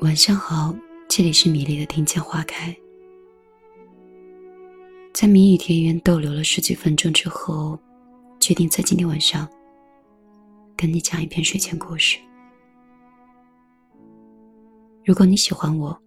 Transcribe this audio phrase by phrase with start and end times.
[0.00, 0.76] 晚上好，
[1.08, 2.74] 这里是米粒的听见花开。
[5.14, 7.78] 在谜语田园逗留了十几分钟之后，
[8.38, 9.48] 决定在今天晚上
[10.76, 12.18] 跟你讲一篇睡前故事。
[15.02, 15.98] 如果你喜欢我，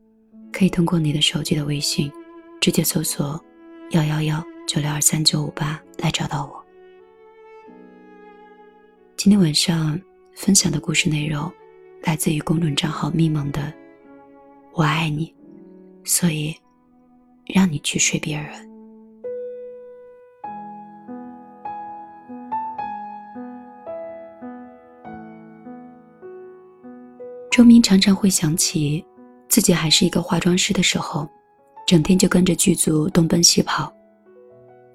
[0.54, 2.12] 可以通过你的手机的微信，
[2.62, 3.44] 直接搜索
[3.90, 6.64] 幺幺幺九六二三九五八来找到我。
[9.18, 10.00] 今天晚上
[10.36, 11.52] 分享的故事内容
[12.04, 13.79] 来自于公众账号“咪蒙”的。
[14.80, 15.36] 我爱你，
[16.06, 16.56] 所以
[17.48, 18.50] 让你去睡别人。
[27.52, 29.06] 周明常常会想起
[29.50, 31.28] 自己还是一个化妆师的时候，
[31.86, 33.94] 整天就跟着剧组东奔西跑，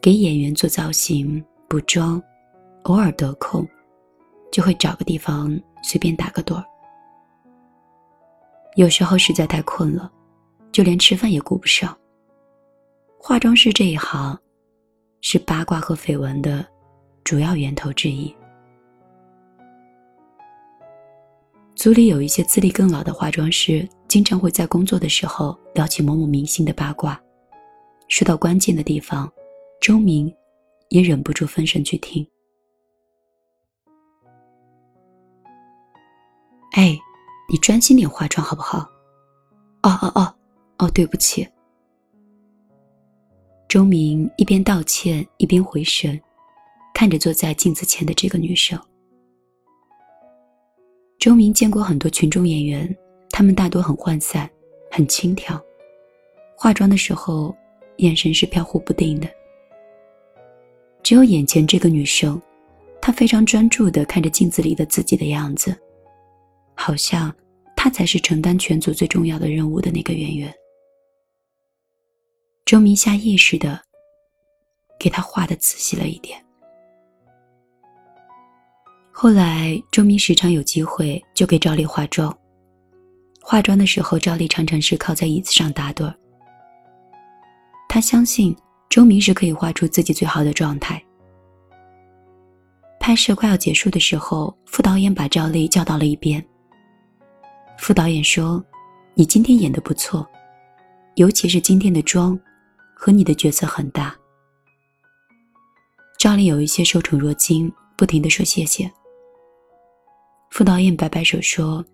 [0.00, 2.22] 给演员做造型、补妆，
[2.84, 3.68] 偶尔得空，
[4.50, 6.64] 就会找个地方随便打个盹儿。
[8.76, 10.10] 有时候实在太困了，
[10.72, 11.96] 就连吃饭也顾不上。
[13.16, 14.36] 化妆师这一行，
[15.20, 16.66] 是八卦和绯闻的
[17.22, 18.34] 主要源头之一。
[21.76, 27.20] 组里有一些资历更老的化妆师，经常会在工作的时候聊起某某明星的八卦。
[28.08, 29.32] 说到关键的地方，
[29.80, 30.34] 周明
[30.88, 32.26] 也忍不住分神去听。
[36.72, 36.98] 哎。
[37.54, 38.78] 你专心点化妆好不好？
[39.82, 40.34] 哦哦哦
[40.78, 41.46] 哦，对不起。
[43.68, 46.20] 周明一边道歉一边回神，
[46.92, 48.76] 看着坐在镜子前的这个女生。
[51.16, 52.92] 周明见过很多群众演员，
[53.30, 54.50] 他们大多很涣散，
[54.90, 55.62] 很轻佻，
[56.56, 57.54] 化妆的时候
[57.98, 59.28] 眼神是飘忽不定的。
[61.04, 62.42] 只有眼前这个女生，
[63.00, 65.72] 她非常专注的看着镜子里的自己的样子。
[66.76, 67.32] 好像
[67.84, 70.50] 他才是承担全组最重要的任务的那个演员。
[72.64, 73.78] 周明下意识的
[74.98, 76.42] 给他画的仔细了一点。
[79.12, 82.34] 后来，周明时常有机会就给赵丽化妆。
[83.42, 86.14] 化妆的时候，赵丽常常是靠在椅子上打盹儿。
[87.86, 88.56] 他相信
[88.88, 91.04] 周明是可以画出自己最好的状态。
[92.98, 96.42] 拍摄快要结束的时候，副导演把赵丽叫到了一边。
[97.78, 98.64] 副导演说
[99.14, 100.26] ：“你今天演的不错，
[101.16, 102.38] 尤其是今天的妆，
[102.94, 104.14] 和你的角色很搭。”
[106.18, 108.90] 赵丽有一些受宠若惊，不停的说谢谢。
[110.50, 111.84] 副导演摆摆手说：“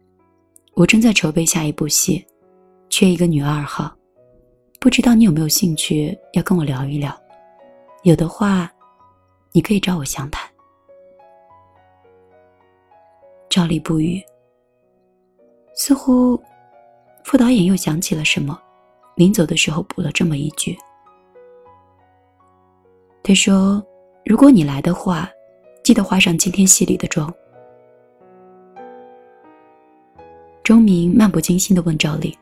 [0.75, 2.25] 我正在筹备下一部戏，
[2.89, 3.93] 缺一个女二号，
[4.79, 7.19] 不知道你有没有兴趣要跟我聊一聊？
[8.05, 8.71] 有的话，
[9.51, 10.49] 你可以找我详谈。”
[13.49, 14.23] 赵丽不语。
[15.83, 16.39] 似乎，
[17.25, 18.61] 副导演又想起了什么，
[19.15, 20.77] 临走的时候补了这么一句
[23.25, 23.83] ：“他说，
[24.27, 25.27] 如果你来的话，
[25.83, 27.33] 记得化上今天戏里的妆。”
[30.63, 32.39] 周明漫不经心的问赵丽：“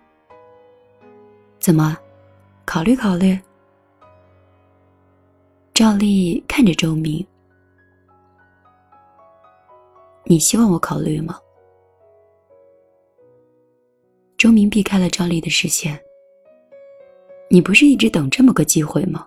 [1.60, 1.96] 怎么，
[2.66, 3.38] 考虑考虑？”
[5.72, 7.24] 赵丽看着周明
[10.26, 11.38] ：“你希望我考虑吗？”
[14.38, 16.00] 周明避开了赵丽的视线。
[17.50, 19.26] 你不是一直等这么个机会吗？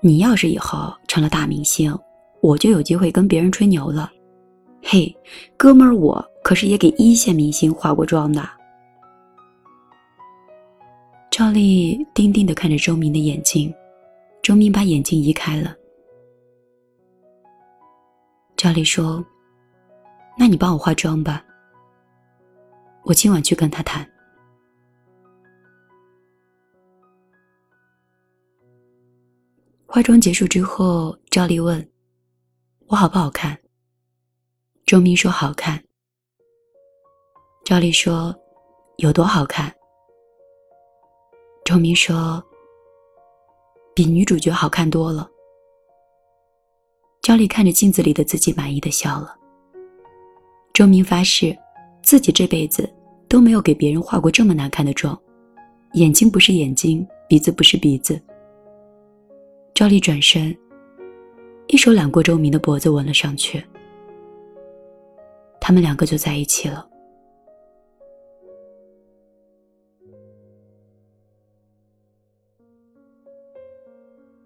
[0.00, 1.96] 你要是以后成了大明星，
[2.40, 4.10] 我就有机会跟别人吹牛了。
[4.82, 5.16] 嘿，
[5.56, 8.42] 哥们儿，我可是也给一线明星化过妆的。
[11.30, 13.72] 赵丽定定的看着周明的眼睛，
[14.42, 15.72] 周明把眼睛移开了。
[18.56, 19.24] 赵丽说
[20.36, 21.44] ：“那你帮我化妆吧。”
[23.04, 24.08] 我今晚去跟他谈。
[29.86, 31.86] 化妆结束之后，赵丽问
[32.88, 33.58] ：“我好不好看？”
[34.86, 35.82] 周明说：“好看。”
[37.64, 38.34] 赵丽说
[38.98, 39.70] ：“有多好看？”
[41.64, 42.42] 周明说
[43.94, 45.28] ：“比女主角好看多了。”
[47.20, 49.36] 赵丽看着镜子里的自己，满意的笑了。
[50.72, 51.56] 周明发誓。
[52.12, 52.86] 自己这辈子
[53.26, 55.18] 都没有给别人化过这么难看的妆，
[55.94, 58.20] 眼睛不是眼睛，鼻子不是鼻子。
[59.72, 60.54] 赵丽转身，
[61.68, 63.64] 一手揽过周明的脖子，吻了上去。
[65.58, 66.86] 他们两个就在一起了。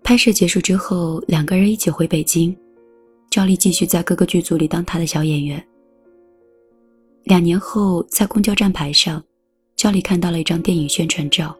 [0.05, 2.57] 拍摄结束之后，两个人一起回北京，
[3.29, 5.61] 赵丽继续在各个剧组里当他的小演员。
[7.26, 9.20] 两年后，在公交站牌上，
[9.75, 11.52] 赵丽看到了一张电影宣传照，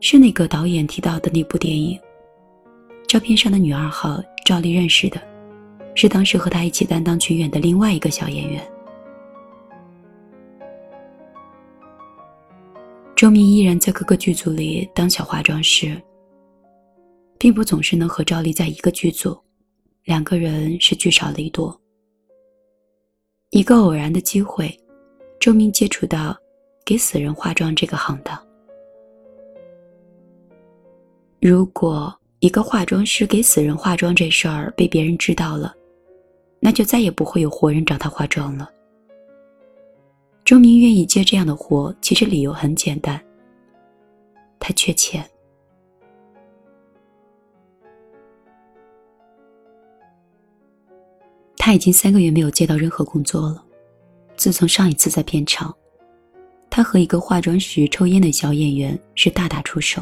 [0.00, 1.96] 是那个导演提到的那部电影。
[3.06, 5.22] 照片上的女二号赵丽认识的，
[5.94, 8.68] 是当时和她一起担当群演的另外一个小演员。
[13.14, 16.02] 周明依然在各个剧组里当小化妆师，
[17.38, 19.38] 并不总是能和赵丽在一个剧组，
[20.02, 21.80] 两个人是聚少离多。
[23.50, 24.76] 一个偶然的机会，
[25.38, 26.36] 周明接触到
[26.84, 28.36] 给死人化妆这个行当。
[31.40, 35.72] 如果一个化妆师给死人化妆这事儿被别人知道了，
[36.58, 38.68] 那就再也不会有活人找他化妆了。
[40.44, 43.20] 周明愿意接这样的活，其实理由很简单。
[44.58, 45.24] 他缺钱。
[51.66, 53.60] 他已经三个月没有接到任何工作了。
[54.36, 55.74] 自从上一次在片场，
[56.70, 60.00] 他和一个化妆时抽烟的小演员是大打出手。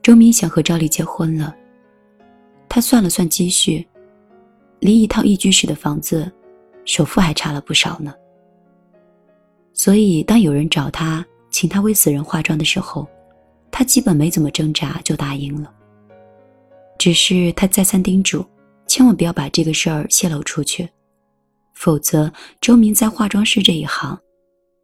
[0.00, 1.52] 周明想和赵丽结婚了，
[2.68, 3.84] 他算了算积蓄，
[4.78, 6.30] 离一套一居室的房子。
[6.84, 8.14] 首付还差了不少呢，
[9.72, 13.08] 所以当有人找他请他为死人化妆的时候，
[13.72, 15.68] 他基本没怎么挣扎就答应了。
[16.96, 18.46] 只是他再三叮嘱，
[18.90, 20.88] 千万不要把这个事儿泄露出去，
[21.74, 24.18] 否则周明在化妆师这一行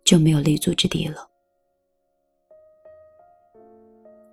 [0.04, 1.28] 就没有立足之地了。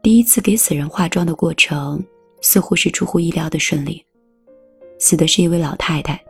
[0.04, 2.06] 第一次给死人化妆的过程
[2.40, 4.06] 似乎是出乎意料的顺利，
[5.00, 6.24] 死的是一位老太太。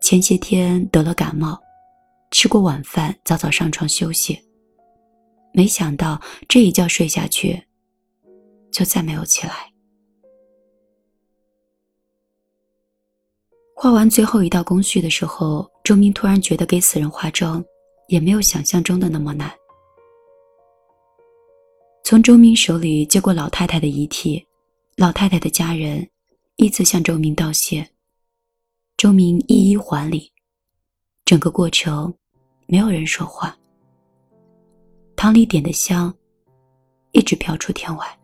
[0.00, 1.56] 前些天得了感冒，
[2.32, 4.36] 吃过晚饭，早早上床休息。
[5.52, 7.62] 没想到这一觉睡下去，
[8.72, 9.72] 就再没有起来。
[13.80, 17.64] 画完最后一道工序的时候，周明突然觉得给死人化妆
[18.08, 19.48] 也没有想象中的那么难。
[22.02, 24.44] 从周明手里接过老太太的遗体，
[24.96, 26.04] 老太太的家人
[26.56, 27.88] 依次向周明道谢。
[28.96, 30.28] 周明一一还礼，
[31.24, 32.12] 整个过程
[32.66, 33.56] 没有人说话。
[35.14, 36.12] 堂里点的香
[37.12, 38.17] 一直飘出天外。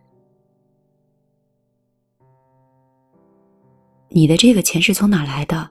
[4.16, 5.68] 你的这个钱是从哪来的？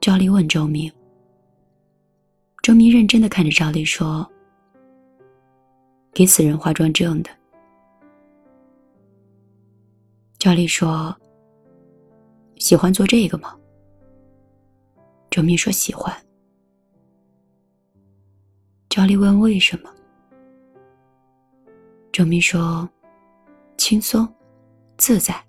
[0.00, 0.90] 赵丽问周明。
[2.62, 4.26] 周明认真的看着赵丽说
[6.14, 7.28] ：“给死人化妆挣的。”
[10.40, 11.14] 赵丽说。
[12.56, 13.56] 喜欢做这个吗？
[15.30, 16.12] 周明说喜欢。
[18.88, 19.94] 赵丽问为什么？
[22.10, 22.88] 周明说
[23.76, 24.26] 轻松
[24.96, 25.40] 自在，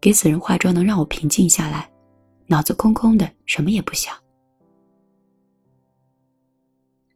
[0.00, 1.90] 给死人化妆能让我平静下来，
[2.46, 4.14] 脑子空空的，什么也不想。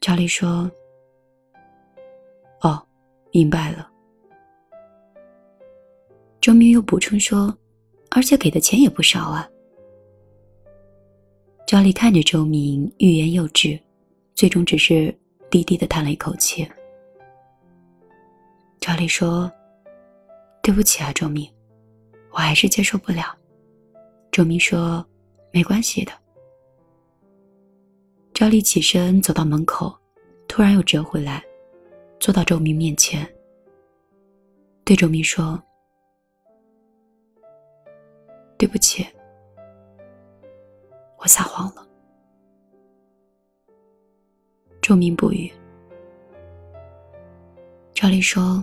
[0.01, 0.71] 赵丽说
[2.63, 2.83] ：“哦，
[3.33, 3.91] 明白了。”
[6.41, 7.57] 周明又补充说。
[8.13, 9.49] 而且给的钱也不少啊。
[11.65, 13.79] 赵丽看着周明，欲言又止，
[14.35, 15.17] 最终只是
[15.49, 16.69] 低低的叹了一口气。
[18.81, 19.49] 赵丽说
[20.61, 21.49] ：“对不起啊，周明，
[22.31, 23.37] 我还是接受不了。”
[24.33, 25.05] 周明说
[25.53, 26.13] ：“没关系的。”
[28.33, 29.95] 赵丽起身走到门口，
[30.49, 31.45] 突然又折回来，
[32.19, 33.29] 坐到周明面前，
[34.85, 35.61] 对周明说。
[38.57, 39.07] 对不起，
[41.17, 41.87] 我撒谎了。
[44.83, 45.51] 周明不语。
[47.95, 48.63] 赵丽说：“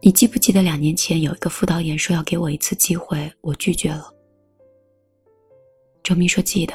[0.00, 4.12] 你记不记得两年前有一个副导演说要给我一次机会，我拒绝了。”
[6.02, 6.74] 周明说：“记得。”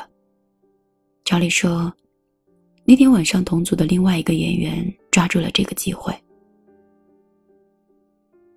[1.23, 1.93] 赵丽说
[2.85, 6.13] ：“那天晚上同组的另外一个演员抓住了这个机会，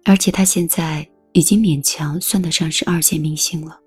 [0.05, 1.07] 而且他现在。”
[1.37, 3.79] 已经勉强算得上是二线明星了。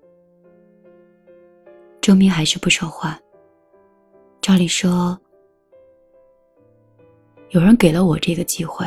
[2.00, 3.20] 周明还是不说话。
[4.40, 5.20] 照理说，
[7.48, 8.86] 有人给了我这个机会。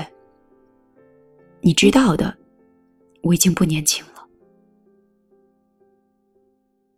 [1.65, 2.37] 你知道的，
[3.21, 4.27] 我已经不年轻了。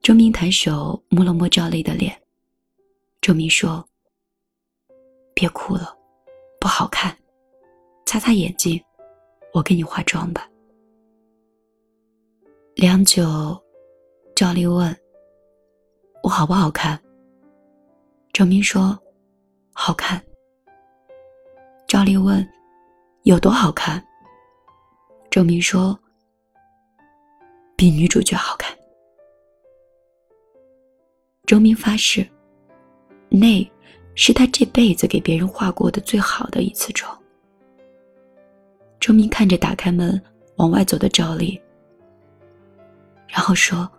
[0.01, 2.19] 周明抬手摸了摸赵丽的脸。
[3.22, 3.88] 周明说
[5.36, 5.95] ：“别哭了，
[6.60, 7.15] 不好看，
[8.07, 8.81] 擦擦眼睛，
[9.53, 10.50] 我给你化妆吧。”
[12.75, 13.63] 良久，
[14.36, 14.98] 赵丽问
[16.24, 17.00] ：“我好不好看？”
[18.34, 18.98] 周明说
[19.74, 20.19] ：“好看。”
[21.88, 22.43] 赵丽问
[23.25, 24.03] ：“有多好看？”
[25.36, 26.00] 周明说
[27.75, 28.74] ：“比女主角好看。”
[31.46, 32.25] 周明发誓
[33.27, 33.70] ：“那
[34.15, 37.22] 是他这辈子给别人化过的最好的一次妆。
[38.98, 40.24] 周明看着打开门
[40.56, 41.62] 往外走的赵丽，
[43.27, 43.92] 然后说：“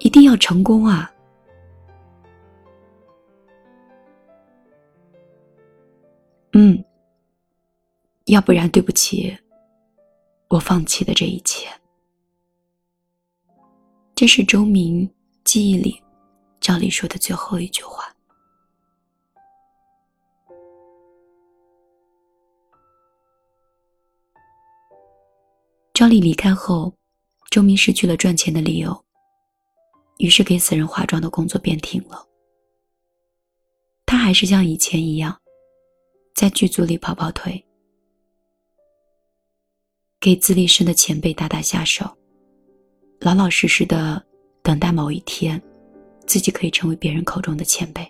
[0.00, 1.12] 一定要成功啊！”
[6.56, 6.82] 嗯，
[8.28, 9.36] 要不然对不起，
[10.50, 11.68] 我放弃的这一切。
[14.16, 15.08] 这是周明
[15.44, 16.02] 记忆里
[16.60, 18.12] 赵丽说的最后一句话。
[25.94, 26.92] 赵丽离开后，
[27.50, 29.04] 周明失去了赚钱的理由，
[30.18, 32.26] 于是给死人化妆的工作便停了。
[34.04, 35.40] 他还是像以前一样。
[36.34, 37.62] 在剧组里跑跑腿，
[40.20, 42.04] 给资历深的前辈打打下手，
[43.20, 44.22] 老老实实的
[44.62, 45.60] 等待某一天，
[46.26, 48.06] 自己可以成为别人口中的前辈。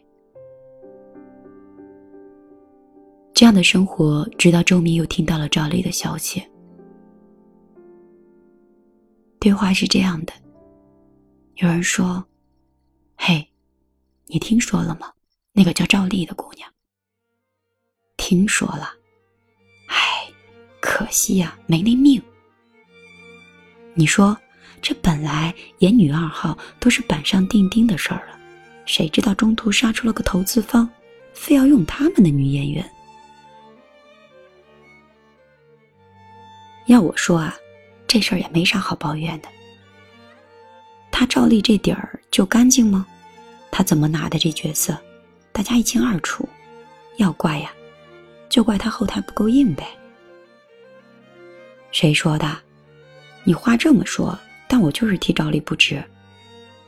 [3.33, 6.43] 这样的生活，直到周明又听到了赵丽的消息。
[9.39, 10.33] 对话是这样的：
[11.55, 12.23] 有人说
[13.17, 13.49] ：“嘿，
[14.27, 15.13] 你听说了吗？
[15.53, 16.69] 那个叫赵丽的姑娘。”
[18.19, 18.91] 听说了，
[20.81, 22.21] 可惜呀，没那命。
[23.95, 24.37] 你说，
[24.81, 28.39] 这本来演女二号都是板上钉钉的事儿了，
[28.87, 30.89] 谁知道中途杀出了个投资方，
[31.35, 32.91] 非要用他们的女演员。
[36.87, 37.55] 要我说啊，
[38.07, 39.49] 这事儿也没啥好抱怨的。
[41.11, 43.07] 他赵丽这底儿就干净吗？
[43.71, 44.97] 他怎么拿的这角色，
[45.53, 46.49] 大家一清二楚。
[47.19, 47.71] 要怪呀。
[48.49, 49.87] 就怪他后台不够硬呗。
[51.93, 52.59] 谁说的？
[53.45, 56.03] 你话这么说，但我就是替赵丽不值。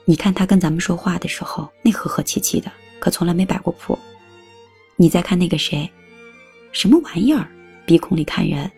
[0.04, 3.98] 你看他跟咱们说话的时候，那和和气气的，可从来没摆过谱。
[4.96, 5.90] 你再看那个谁，
[6.72, 7.48] 什么玩意儿，
[7.86, 8.70] 鼻孔里看人，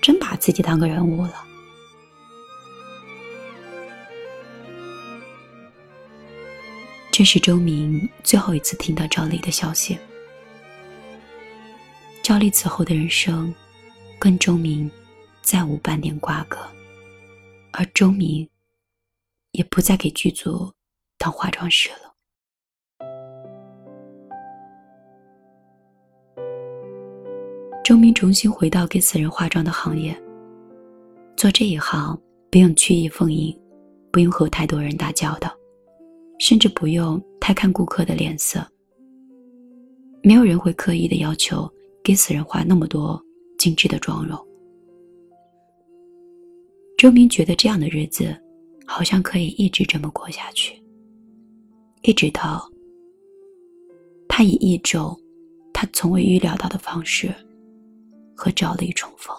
[0.00, 1.44] 真把自己当个人物了。
[7.10, 9.98] 这是周明最后一次听到赵丽的消息。
[12.22, 13.52] 赵丽此后的人生，
[14.18, 14.88] 跟周明
[15.50, 16.58] 再无半点瓜葛，
[17.72, 18.46] 而周明
[19.52, 20.70] 也不再给剧组
[21.16, 22.14] 当化妆师了。
[27.82, 30.14] 周明重新回到给死人化妆的行业，
[31.34, 33.58] 做这一行不用曲意逢迎，
[34.12, 35.50] 不用和太多人打交道，
[36.38, 38.62] 甚至不用太看顾客的脸色，
[40.22, 41.66] 没有人会刻意的要求。
[42.04, 43.22] 给死人化那么多
[43.58, 44.47] 精致的妆容，
[46.98, 48.36] 周明觉得这样的日子
[48.84, 50.74] 好像可以一直这么过下去，
[52.02, 52.68] 一直到
[54.28, 55.16] 他以一种
[55.72, 57.32] 他从未预料到的方式
[58.34, 59.32] 和赵丽重逢。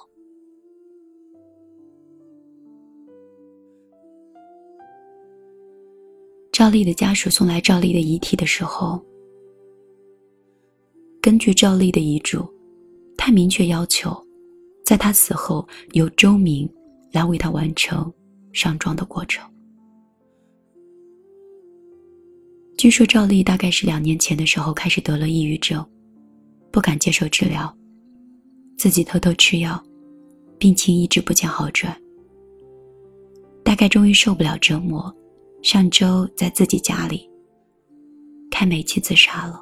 [6.53, 9.03] 赵丽的家属送来赵丽的遗体的时候，
[11.21, 12.49] 根据赵丽的遗嘱。
[13.21, 14.15] 他明确要求，
[14.85, 16.67] 在他死后由周明
[17.11, 18.11] 来为他完成
[18.53, 19.49] 上妆的过程。
[22.77, 25.85] 据说赵丽大概是两年前的时候开始得了抑郁症，
[26.71, 27.75] 不敢接受治疗，
[28.77, 29.83] 自己偷偷吃药，
[30.57, 31.93] 病情一直不见好转。
[33.63, 35.13] 大概终于受不了折磨，
[35.61, 37.29] 上周在自己家里
[38.49, 39.61] 开煤气自杀了。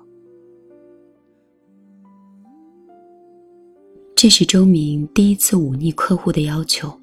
[4.15, 6.95] 这是周明第一次忤逆客户的要求，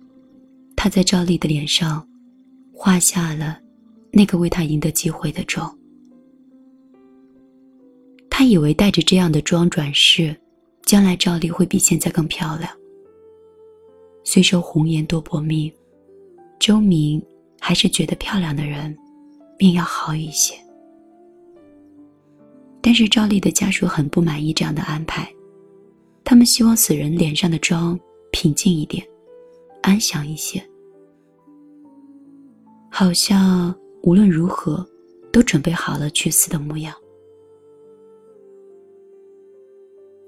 [0.85, 2.07] 他在赵丽的脸上
[2.71, 3.59] 画下了
[4.13, 5.75] 那个为他赢得机会的妆。
[8.29, 10.37] 他以为带着这样的妆转世，
[10.83, 12.71] 将来赵丽会比现在更漂亮。
[14.25, 15.73] 虽说红颜多薄命，
[16.61, 17.19] 周明
[17.59, 18.95] 还是觉得漂亮的人
[19.59, 20.55] 命要好一些。
[22.83, 25.27] 但是赵丽的家属很不满意这样的安排。
[26.25, 27.99] 他们希望死人脸上的妆
[28.31, 29.03] 平静一点，
[29.81, 30.63] 安详一些，
[32.97, 33.75] 好像
[34.05, 34.89] 无论如何
[35.33, 36.95] 都准备好了去死的模样。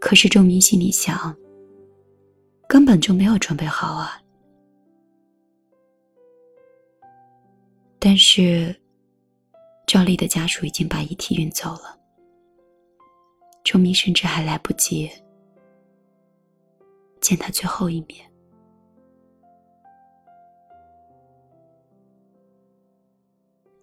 [0.00, 1.32] 可是周明心里想，
[2.66, 4.20] 根本就没有准备好啊。
[8.00, 8.75] 但是，
[9.87, 11.96] 赵丽的家属已经把遗体运走了，
[13.62, 15.08] 周明甚至还来不及。
[17.20, 18.25] 见他最后一面。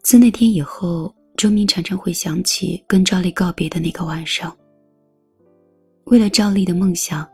[0.03, 4.55] 自那天以后，周明常常会想起跟赵丽告别的那个晚上。
[6.03, 7.27] 为了赵丽的梦想，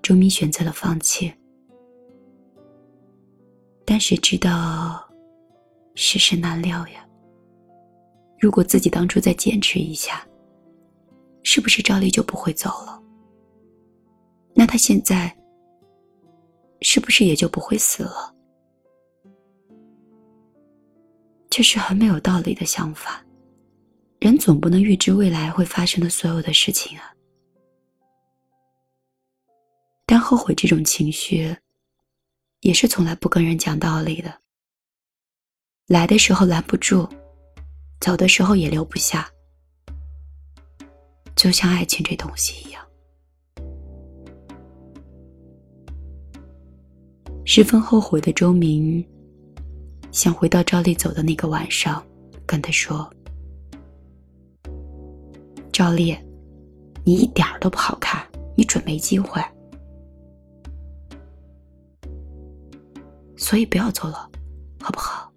[0.00, 1.30] 周明选择了放弃。
[3.84, 5.04] 但谁知道，
[5.96, 7.04] 世事难料呀。
[8.38, 10.24] 如果自己当初再坚持一下，
[11.42, 13.02] 是不是赵丽就不会走了？
[14.54, 15.36] 那他现在
[16.80, 18.32] 是不是也就不会死了？
[21.58, 23.20] 这是很没有道理的想法。
[24.20, 27.12] 人总不能预知未来会发生的所有的事情啊。
[30.06, 31.52] 但后悔这种情绪，
[32.60, 34.32] 也是从来不跟人讲道理的。
[35.88, 37.08] 来的时候拦不住，
[37.98, 39.28] 走的时候也留不下，
[41.34, 42.86] 就像爱情这东西一样。
[47.44, 49.04] 十分后悔的周明，
[50.10, 52.02] 想回到赵丽走的那个晚上，
[52.46, 53.08] 跟她说
[55.72, 56.16] ：“赵丽，
[57.04, 59.40] 你一点都不好看，你准没机会，
[63.36, 64.28] 所以不要走了，
[64.80, 65.30] 好不好？”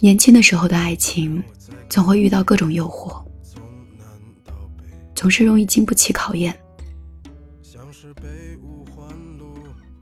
[0.00, 1.42] 年轻的时候的爱情，
[1.88, 3.24] 总会遇到各种诱惑。
[5.14, 6.54] 总是容易经不起考验。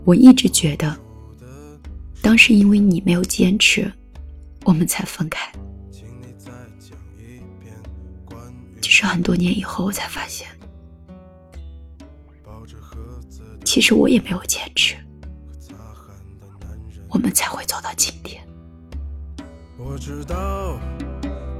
[0.05, 0.95] 我一直觉得，
[2.21, 3.91] 当时因为你没有坚持，
[4.65, 5.51] 我们才分开。
[8.83, 10.47] 只是很多年以后，我才发现，
[13.65, 14.95] 其实我也没有坚持，
[17.09, 18.47] 我们才会走到今天。
[19.79, 20.79] 我知道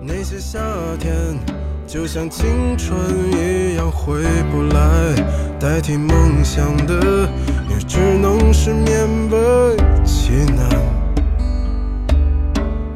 [0.03, 0.61] 那些夏
[0.99, 1.39] 天。
[1.87, 2.99] 就像青春
[3.31, 5.15] 一样回不来，
[5.61, 7.29] 代替梦想的
[7.87, 10.69] 只能是勉为其难。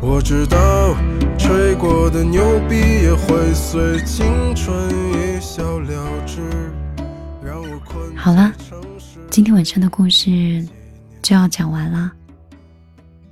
[0.00, 0.96] 我知道
[1.38, 4.74] 吹过的牛逼也会随青春
[5.12, 6.40] 一笑了之。
[7.44, 8.52] 让我困好了，
[9.30, 10.66] 今天晚上的故事
[11.22, 12.10] 就要讲完了，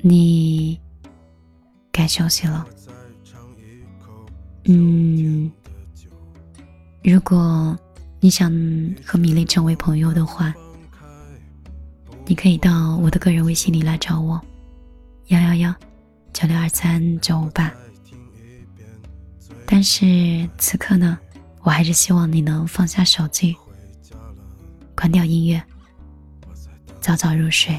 [0.01, 0.79] 你
[1.91, 2.67] 该休息了。
[4.65, 5.51] 嗯，
[7.03, 7.77] 如果
[8.21, 8.51] 你想
[9.05, 10.53] 和米粒成为朋友的话，
[12.29, 14.41] 你可以到我的个人微信里来找我，
[15.29, 15.75] 幺幺幺
[16.33, 17.73] 九六二三九五八。
[19.65, 21.17] 但是此刻呢，
[21.63, 23.57] 我还是希望你能放下手机，
[24.97, 25.63] 关掉音乐，
[27.01, 27.79] 早早入睡。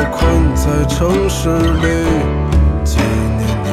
[0.00, 1.86] 我困在城市里，
[2.84, 2.98] 纪
[3.36, 3.66] 念你。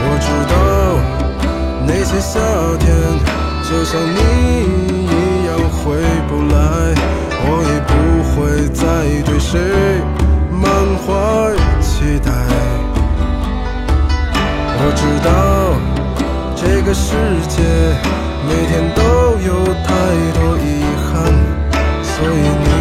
[0.00, 0.56] 我知道
[1.86, 2.40] 那些夏
[2.80, 2.88] 天
[3.62, 4.18] 就像你
[5.04, 6.56] 一样回不来，
[7.44, 7.92] 我已不
[8.32, 8.36] 会
[8.72, 8.80] 再
[9.26, 9.60] 对谁
[10.50, 10.64] 满
[11.04, 11.06] 怀
[11.82, 12.32] 期待。
[14.80, 15.28] 我知道
[16.56, 17.12] 这个世
[17.48, 17.60] 界
[18.48, 19.02] 每天都
[19.46, 19.52] 有
[19.84, 19.86] 太
[20.32, 20.66] 多遗
[21.12, 21.12] 憾，
[22.02, 22.32] 所以
[22.64, 22.77] 你。